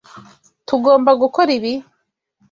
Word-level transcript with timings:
Tugomba 0.67 1.11
gukora 1.21 1.49
ibi? 1.57 1.73